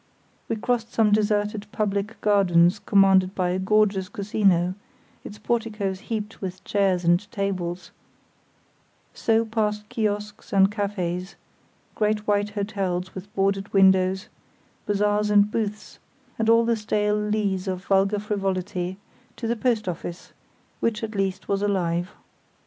We 0.49 0.55
crossed 0.55 0.91
some 0.91 1.11
deserted 1.11 1.67
public 1.71 2.19
gardens 2.21 2.79
commanded 2.79 3.35
by 3.35 3.49
a 3.51 3.59
gorgeous 3.59 4.09
casino, 4.09 4.73
its 5.23 5.37
porticos 5.37 5.99
heaped 5.99 6.41
with 6.41 6.63
chairs 6.63 7.05
and 7.05 7.29
tables; 7.31 7.91
so 9.13 9.45
past 9.45 9.87
kiosques 9.89 10.51
and 10.51 10.71
cafés, 10.71 11.35
great 11.93 12.25
white 12.25 12.49
hotels 12.49 13.13
with 13.13 13.31
boarded 13.35 13.71
windows, 13.73 14.27
bazaars 14.87 15.29
and 15.29 15.51
booths, 15.51 15.99
and 16.39 16.49
all 16.49 16.65
the 16.65 16.75
stale 16.75 17.15
lees 17.15 17.67
of 17.67 17.85
vulgar 17.85 18.17
frivolity, 18.17 18.97
to 19.35 19.45
the 19.45 19.55
post 19.55 19.87
office, 19.87 20.33
which 20.79 21.03
at 21.03 21.13
least 21.13 21.47
was 21.47 21.61
alive. 21.61 22.09